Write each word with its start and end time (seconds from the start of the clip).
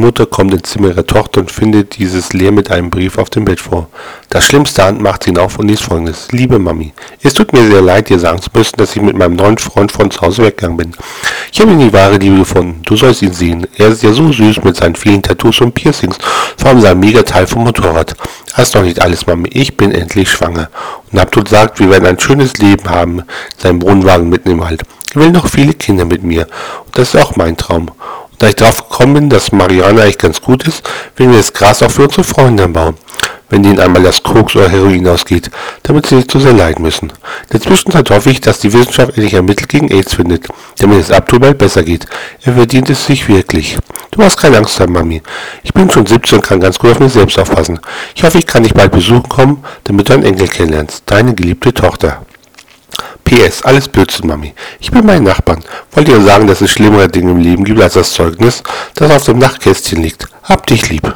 Mutter 0.00 0.26
kommt 0.26 0.52
ins 0.52 0.70
Zimmer 0.70 0.88
ihrer 0.88 1.06
Tochter 1.06 1.40
und 1.40 1.50
findet 1.50 1.98
dieses 1.98 2.32
leer 2.32 2.52
mit 2.52 2.70
einem 2.70 2.90
Brief 2.90 3.18
auf 3.18 3.30
dem 3.30 3.44
Bett 3.44 3.60
vor. 3.60 3.88
Das 4.30 4.44
schlimmste 4.44 4.82
Hand 4.82 5.00
macht 5.00 5.24
sie 5.24 5.36
auf 5.36 5.58
und 5.58 5.68
liest 5.68 5.84
folgendes. 5.84 6.28
Liebe 6.30 6.58
Mami, 6.58 6.92
es 7.22 7.34
tut 7.34 7.52
mir 7.52 7.66
sehr 7.68 7.82
leid, 7.82 8.08
dir 8.08 8.18
sagen 8.18 8.40
zu 8.40 8.50
müssen, 8.54 8.76
dass 8.76 8.94
ich 8.96 9.02
mit 9.02 9.16
meinem 9.16 9.36
neuen 9.36 9.58
Freund 9.58 9.92
von 9.92 10.10
zu 10.10 10.20
Hause 10.20 10.44
weggegangen 10.44 10.76
bin. 10.76 10.92
Ich 11.52 11.60
habe 11.60 11.72
ihn 11.72 11.80
die 11.80 11.92
wahre 11.92 12.16
Liebe 12.16 12.38
gefunden. 12.38 12.82
Du 12.84 12.96
sollst 12.96 13.22
ihn 13.22 13.32
sehen. 13.32 13.66
Er 13.76 13.88
ist 13.88 14.02
ja 14.02 14.12
so 14.12 14.30
süß 14.32 14.62
mit 14.64 14.76
seinen 14.76 14.96
vielen 14.96 15.22
Tattoos 15.22 15.60
und 15.60 15.74
Piercings, 15.74 16.18
vor 16.56 16.70
allem 16.70 16.80
seinem 16.80 17.00
Megateil 17.00 17.46
vom 17.46 17.64
Motorrad. 17.64 18.14
Das 18.54 18.68
ist 18.68 18.74
noch 18.74 18.82
nicht 18.82 19.00
alles, 19.00 19.26
Mami. 19.26 19.48
Ich 19.52 19.76
bin 19.76 19.92
endlich 19.92 20.30
schwanger. 20.30 20.70
Und 21.12 21.18
Abdul 21.18 21.46
sagt, 21.46 21.78
wir 21.78 21.90
werden 21.90 22.06
ein 22.06 22.18
schönes 22.18 22.58
Leben 22.58 22.90
haben, 22.90 23.22
seinem 23.58 23.82
Wohnwagen 23.82 24.28
mitten 24.28 24.50
im 24.50 24.60
Wald. 24.60 24.82
Er 25.14 25.20
will 25.20 25.30
noch 25.30 25.48
viele 25.48 25.72
Kinder 25.72 26.04
mit 26.04 26.22
mir. 26.22 26.46
Und 26.84 26.98
das 26.98 27.14
ist 27.14 27.20
auch 27.20 27.36
mein 27.36 27.56
Traum. 27.56 27.90
Da 28.38 28.48
ich 28.48 28.56
darauf 28.56 28.88
gekommen 28.88 29.14
bin, 29.14 29.30
dass 29.30 29.52
Marihuana 29.52 30.02
eigentlich 30.02 30.18
ganz 30.18 30.40
gut 30.40 30.66
ist, 30.66 30.82
werden 31.16 31.30
wir 31.30 31.38
das 31.38 31.52
Gras 31.52 31.82
auch 31.82 31.90
für 31.90 32.02
unsere 32.02 32.24
Freunde 32.24 32.64
anbauen, 32.64 32.94
wenn 33.48 33.62
denen 33.62 33.80
einmal 33.80 34.02
das 34.02 34.22
Koks 34.22 34.54
oder 34.56 34.68
Heroin 34.68 35.08
ausgeht, 35.08 35.50
damit 35.84 36.06
sie 36.06 36.16
nicht 36.16 36.30
zu 36.30 36.38
sehr 36.38 36.52
leiden 36.52 36.82
müssen. 36.82 37.08
In 37.10 37.14
der 37.52 37.62
Zwischenzeit 37.62 38.10
hoffe 38.10 38.30
ich, 38.30 38.42
dass 38.42 38.58
die 38.58 38.72
Wissenschaft 38.72 39.16
endlich 39.16 39.34
ein 39.36 39.46
Mittel 39.46 39.66
gegen 39.66 39.90
AIDS 39.90 40.14
findet, 40.14 40.48
damit 40.78 41.00
es 41.00 41.10
Abdul 41.10 41.40
bald 41.40 41.56
besser 41.56 41.82
geht. 41.82 42.06
Er 42.42 42.52
verdient 42.52 42.90
es 42.90 43.06
sich 43.06 43.26
wirklich. 43.28 43.78
Du 44.10 44.22
hast 44.22 44.36
keine 44.36 44.58
Angst 44.58 44.78
haben, 44.80 44.92
Mami. 44.92 45.22
Ich 45.62 45.72
bin 45.72 45.90
schon 45.90 46.06
17 46.06 46.38
und 46.38 46.44
kann 46.44 46.60
ganz 46.60 46.78
gut 46.78 46.90
auf 46.90 47.00
mich 47.00 47.12
selbst 47.12 47.38
aufpassen. 47.38 47.80
Ich 48.14 48.22
hoffe, 48.22 48.38
ich 48.38 48.46
kann 48.46 48.64
dich 48.64 48.74
bald 48.74 48.92
besuchen 48.92 49.28
kommen, 49.28 49.64
damit 49.84 50.08
du 50.08 50.12
einen 50.12 50.24
Enkel 50.24 50.48
kennenlernst. 50.48 51.04
Deine 51.06 51.34
geliebte 51.34 51.72
Tochter. 51.72 52.22
PS, 53.26 53.62
alles 53.62 53.88
Blödsinn, 53.88 54.28
Mami. 54.28 54.54
Ich 54.78 54.90
bin 54.90 55.04
mein 55.04 55.24
Nachbarn. 55.24 55.64
Wollt 55.92 56.08
ihr 56.08 56.20
sagen, 56.22 56.46
dass 56.46 56.60
es 56.60 56.70
schlimmere 56.70 57.08
Dinge 57.08 57.32
im 57.32 57.38
Leben 57.38 57.64
gibt 57.64 57.80
als 57.80 57.94
das 57.94 58.12
Zeugnis, 58.12 58.62
das 58.94 59.10
auf 59.10 59.24
dem 59.24 59.38
Nachtkästchen 59.38 60.00
liegt? 60.00 60.28
Hab 60.44 60.66
dich 60.66 60.88
lieb. 60.88 61.14